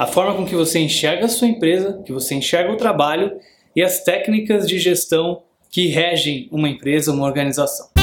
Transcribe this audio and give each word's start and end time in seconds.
a 0.00 0.06
forma 0.06 0.34
com 0.34 0.46
que 0.46 0.56
você 0.56 0.78
enxerga 0.78 1.26
a 1.26 1.28
sua 1.28 1.46
empresa, 1.46 2.02
que 2.06 2.10
você 2.10 2.34
enxerga 2.34 2.72
o 2.72 2.76
trabalho 2.78 3.38
e 3.76 3.82
as 3.82 4.02
técnicas 4.02 4.66
de 4.66 4.78
gestão 4.78 5.42
que 5.70 5.88
regem 5.88 6.48
uma 6.50 6.70
empresa, 6.70 7.12
uma 7.12 7.26
organização. 7.26 7.99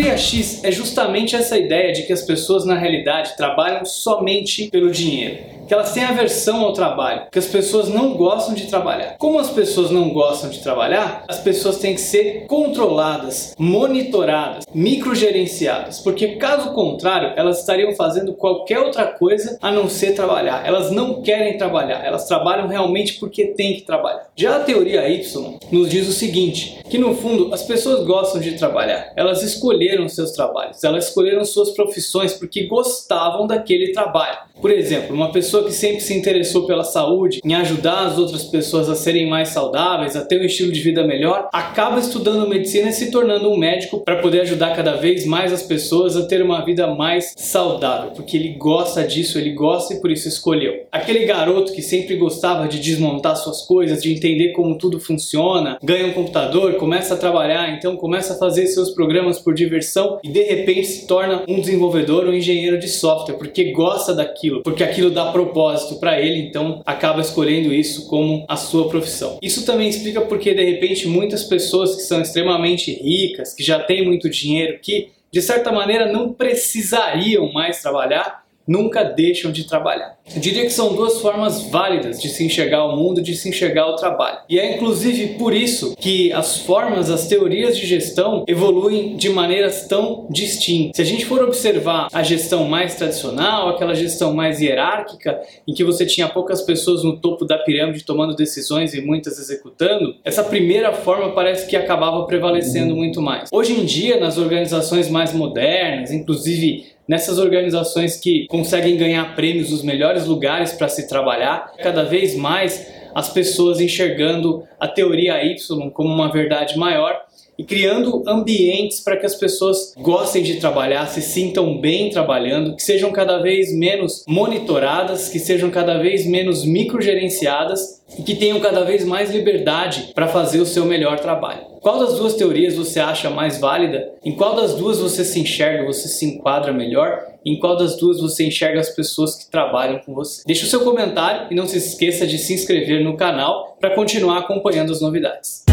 Teoria 0.00 0.16
X 0.16 0.64
é 0.64 0.72
justamente 0.72 1.36
essa 1.36 1.58
ideia 1.58 1.92
de 1.92 2.04
que 2.04 2.12
as 2.12 2.22
pessoas 2.22 2.64
na 2.64 2.74
realidade 2.74 3.36
trabalham 3.36 3.84
somente 3.84 4.70
pelo 4.70 4.90
dinheiro 4.90 5.60
que 5.70 5.74
elas 5.74 5.92
têm 5.92 6.02
aversão 6.02 6.64
ao 6.64 6.72
trabalho, 6.72 7.28
que 7.30 7.38
as 7.38 7.46
pessoas 7.46 7.88
não 7.88 8.14
gostam 8.14 8.56
de 8.56 8.66
trabalhar. 8.66 9.14
Como 9.18 9.38
as 9.38 9.50
pessoas 9.50 9.92
não 9.92 10.10
gostam 10.10 10.50
de 10.50 10.58
trabalhar, 10.58 11.24
as 11.28 11.38
pessoas 11.38 11.78
têm 11.78 11.94
que 11.94 12.00
ser 12.00 12.46
controladas, 12.48 13.54
monitoradas, 13.56 14.64
microgerenciadas, 14.74 16.00
porque 16.00 16.34
caso 16.34 16.72
contrário, 16.72 17.34
elas 17.36 17.60
estariam 17.60 17.94
fazendo 17.94 18.32
qualquer 18.32 18.80
outra 18.80 19.06
coisa 19.06 19.58
a 19.62 19.70
não 19.70 19.88
ser 19.88 20.16
trabalhar. 20.16 20.66
Elas 20.66 20.90
não 20.90 21.22
querem 21.22 21.56
trabalhar, 21.56 22.04
elas 22.04 22.26
trabalham 22.26 22.66
realmente 22.66 23.20
porque 23.20 23.54
têm 23.54 23.74
que 23.74 23.82
trabalhar. 23.82 24.28
Já 24.34 24.56
a 24.56 24.64
teoria 24.64 25.08
Y 25.08 25.22
nos 25.70 25.88
diz 25.88 26.08
o 26.08 26.12
seguinte, 26.12 26.80
que 26.90 26.98
no 26.98 27.14
fundo 27.14 27.54
as 27.54 27.62
pessoas 27.62 28.04
gostam 28.04 28.40
de 28.40 28.58
trabalhar, 28.58 29.12
elas 29.14 29.40
escolheram 29.44 29.89
seus 30.08 30.32
trabalhos, 30.32 30.82
elas 30.84 31.08
escolheram 31.08 31.44
suas 31.44 31.70
profissões 31.70 32.32
porque 32.32 32.66
gostavam 32.66 33.46
daquele 33.46 33.92
trabalho. 33.92 34.50
Por 34.60 34.70
exemplo, 34.70 35.14
uma 35.14 35.32
pessoa 35.32 35.64
que 35.64 35.72
sempre 35.72 36.00
se 36.00 36.12
interessou 36.12 36.66
pela 36.66 36.84
saúde, 36.84 37.40
em 37.42 37.54
ajudar 37.54 38.06
as 38.06 38.18
outras 38.18 38.44
pessoas 38.44 38.90
a 38.90 38.94
serem 38.94 39.26
mais 39.28 39.48
saudáveis, 39.48 40.14
a 40.14 40.24
ter 40.24 40.38
um 40.40 40.44
estilo 40.44 40.70
de 40.70 40.80
vida 40.80 41.02
melhor, 41.02 41.48
acaba 41.52 41.98
estudando 41.98 42.48
medicina 42.48 42.90
e 42.90 42.92
se 42.92 43.10
tornando 43.10 43.50
um 43.50 43.56
médico 43.56 44.00
para 44.00 44.16
poder 44.16 44.42
ajudar 44.42 44.76
cada 44.76 44.96
vez 44.96 45.24
mais 45.24 45.52
as 45.52 45.62
pessoas 45.62 46.14
a 46.14 46.26
ter 46.26 46.42
uma 46.42 46.62
vida 46.64 46.86
mais 46.88 47.32
saudável, 47.36 48.10
porque 48.10 48.36
ele 48.36 48.50
gosta 48.50 49.02
disso, 49.06 49.38
ele 49.38 49.52
gosta 49.52 49.94
e 49.94 50.00
por 50.00 50.10
isso 50.10 50.28
escolheu. 50.28 50.84
Aquele 50.92 51.24
garoto 51.24 51.72
que 51.72 51.82
sempre 51.82 52.16
gostava 52.16 52.68
de 52.68 52.78
desmontar 52.78 53.36
suas 53.36 53.62
coisas, 53.62 54.02
de 54.02 54.12
entender 54.12 54.52
como 54.52 54.76
tudo 54.76 55.00
funciona, 55.00 55.78
ganha 55.82 56.06
um 56.06 56.12
computador, 56.12 56.74
começa 56.74 57.14
a 57.14 57.16
trabalhar, 57.16 57.74
então 57.74 57.96
começa 57.96 58.34
a 58.34 58.36
fazer 58.36 58.66
seus 58.66 58.90
programas 58.90 59.38
por 59.38 59.54
diversão 59.54 59.79
e 60.24 60.28
de 60.28 60.42
repente 60.42 60.86
se 60.86 61.06
torna 61.06 61.44
um 61.48 61.60
desenvolvedor 61.60 62.24
ou 62.24 62.30
um 62.30 62.34
engenheiro 62.34 62.78
de 62.78 62.88
software, 62.88 63.34
porque 63.34 63.72
gosta 63.72 64.14
daquilo 64.14 64.30
aquilo, 64.40 64.62
porque 64.62 64.82
aquilo 64.82 65.10
dá 65.10 65.30
propósito 65.30 66.00
para 66.00 66.20
ele, 66.20 66.40
então 66.40 66.82
acaba 66.86 67.20
escolhendo 67.20 67.72
isso 67.72 68.08
como 68.08 68.44
a 68.48 68.56
sua 68.56 68.88
profissão. 68.88 69.38
Isso 69.42 69.66
também 69.66 69.88
explica 69.88 70.20
porque 70.22 70.54
de 70.54 70.64
repente 70.64 71.06
muitas 71.06 71.44
pessoas 71.44 71.94
que 71.94 72.02
são 72.02 72.20
extremamente 72.20 72.92
ricas, 72.92 73.54
que 73.54 73.62
já 73.62 73.78
têm 73.78 74.04
muito 74.04 74.28
dinheiro, 74.28 74.78
que 74.80 75.10
de 75.30 75.42
certa 75.42 75.70
maneira 75.70 76.10
não 76.10 76.32
precisariam 76.32 77.52
mais 77.52 77.80
trabalhar, 77.80 78.44
nunca 78.66 79.02
deixam 79.02 79.52
de 79.52 79.64
trabalhar. 79.64 80.18
Eu 80.34 80.40
diria 80.40 80.62
que 80.62 80.70
são 80.70 80.94
duas 80.94 81.20
formas 81.20 81.62
válidas 81.70 82.20
de 82.20 82.28
se 82.28 82.44
enxergar 82.44 82.84
o 82.84 82.96
mundo, 82.96 83.20
de 83.20 83.34
se 83.34 83.48
enxergar 83.48 83.88
o 83.88 83.96
trabalho. 83.96 84.38
E 84.48 84.58
é 84.58 84.76
inclusive 84.76 85.34
por 85.34 85.52
isso 85.52 85.96
que 85.96 86.32
as 86.32 86.58
formas, 86.58 87.10
as 87.10 87.26
teorias 87.26 87.76
de 87.76 87.84
gestão 87.86 88.44
evoluem 88.46 89.16
de 89.16 89.28
maneiras 89.28 89.86
tão 89.88 90.26
distintas. 90.30 90.96
Se 90.96 91.02
a 91.02 91.04
gente 91.04 91.24
for 91.24 91.42
observar 91.42 92.08
a 92.12 92.22
gestão 92.22 92.64
mais 92.64 92.94
tradicional, 92.94 93.70
aquela 93.70 93.94
gestão 93.94 94.32
mais 94.32 94.60
hierárquica, 94.60 95.40
em 95.66 95.74
que 95.74 95.82
você 95.82 96.06
tinha 96.06 96.28
poucas 96.28 96.62
pessoas 96.62 97.02
no 97.02 97.16
topo 97.16 97.44
da 97.44 97.58
pirâmide 97.58 98.04
tomando 98.04 98.36
decisões 98.36 98.94
e 98.94 99.00
muitas 99.00 99.38
executando, 99.38 100.14
essa 100.24 100.44
primeira 100.44 100.92
forma 100.92 101.32
parece 101.32 101.66
que 101.66 101.76
acabava 101.76 102.24
prevalecendo 102.26 102.94
muito 102.94 103.20
mais. 103.20 103.48
Hoje 103.52 103.72
em 103.72 103.84
dia, 103.84 104.20
nas 104.20 104.38
organizações 104.38 105.08
mais 105.08 105.32
modernas, 105.32 106.12
inclusive 106.12 107.00
nessas 107.10 107.38
organizações 107.38 108.16
que 108.16 108.46
conseguem 108.46 108.96
ganhar 108.96 109.34
prêmios 109.34 109.72
nos 109.72 109.82
melhores 110.20 110.26
lugares 110.26 110.72
para 110.72 110.88
se 110.88 111.06
trabalhar, 111.08 111.72
cada 111.82 112.04
vez 112.04 112.34
mais 112.34 112.86
as 113.14 113.28
pessoas 113.28 113.80
enxergando 113.80 114.64
a 114.78 114.86
teoria 114.86 115.42
Y 115.44 115.56
como 115.92 116.08
uma 116.12 116.30
verdade 116.30 116.78
maior 116.78 117.20
e 117.58 117.64
criando 117.64 118.22
ambientes 118.26 119.00
para 119.00 119.16
que 119.18 119.26
as 119.26 119.34
pessoas 119.34 119.92
gostem 119.98 120.42
de 120.42 120.58
trabalhar, 120.58 121.06
se 121.06 121.20
sintam 121.20 121.78
bem 121.78 122.08
trabalhando, 122.08 122.74
que 122.74 122.82
sejam 122.82 123.12
cada 123.12 123.38
vez 123.38 123.76
menos 123.76 124.24
monitoradas, 124.26 125.28
que 125.28 125.38
sejam 125.38 125.70
cada 125.70 125.98
vez 125.98 126.24
menos 126.24 126.64
microgerenciadas 126.64 127.99
e 128.18 128.22
que 128.22 128.34
tenham 128.34 128.60
cada 128.60 128.84
vez 128.84 129.04
mais 129.04 129.30
liberdade 129.30 130.12
para 130.14 130.28
fazer 130.28 130.60
o 130.60 130.66
seu 130.66 130.84
melhor 130.84 131.18
trabalho. 131.20 131.70
Qual 131.80 131.98
das 131.98 132.14
duas 132.14 132.34
teorias 132.34 132.74
você 132.74 133.00
acha 133.00 133.30
mais 133.30 133.58
válida? 133.58 134.12
Em 134.24 134.32
qual 134.36 134.54
das 134.54 134.74
duas 134.74 134.98
você 134.98 135.24
se 135.24 135.40
enxerga, 135.40 135.86
você 135.86 136.08
se 136.08 136.26
enquadra 136.26 136.72
melhor? 136.72 137.26
Em 137.44 137.58
qual 137.58 137.76
das 137.76 137.96
duas 137.96 138.20
você 138.20 138.46
enxerga 138.46 138.80
as 138.80 138.90
pessoas 138.90 139.34
que 139.34 139.50
trabalham 139.50 139.98
com 140.00 140.14
você? 140.14 140.42
Deixe 140.46 140.64
o 140.64 140.68
seu 140.68 140.80
comentário 140.80 141.46
e 141.50 141.54
não 141.54 141.66
se 141.66 141.78
esqueça 141.78 142.26
de 142.26 142.36
se 142.36 142.52
inscrever 142.52 143.02
no 143.02 143.16
canal 143.16 143.76
para 143.80 143.94
continuar 143.94 144.40
acompanhando 144.40 144.92
as 144.92 145.00
novidades. 145.00 145.64